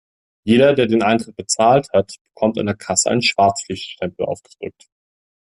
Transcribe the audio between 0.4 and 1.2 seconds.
Jeder, der den